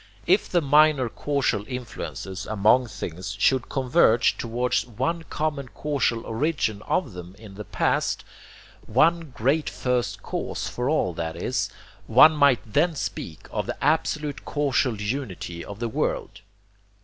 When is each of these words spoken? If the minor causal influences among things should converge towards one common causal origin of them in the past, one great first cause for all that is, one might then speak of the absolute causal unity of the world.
If 0.25 0.49
the 0.49 0.63
minor 0.63 1.09
causal 1.09 1.63
influences 1.67 2.47
among 2.47 2.87
things 2.87 3.35
should 3.37 3.69
converge 3.69 4.35
towards 4.35 4.83
one 4.83 5.21
common 5.29 5.69
causal 5.75 6.25
origin 6.25 6.81
of 6.87 7.13
them 7.13 7.35
in 7.37 7.53
the 7.53 7.65
past, 7.65 8.25
one 8.87 9.29
great 9.29 9.69
first 9.69 10.23
cause 10.23 10.67
for 10.67 10.89
all 10.89 11.13
that 11.13 11.35
is, 11.35 11.69
one 12.07 12.33
might 12.35 12.61
then 12.73 12.95
speak 12.95 13.41
of 13.51 13.67
the 13.67 13.77
absolute 13.79 14.43
causal 14.43 14.99
unity 14.99 15.63
of 15.63 15.77
the 15.77 15.87
world. 15.89 16.41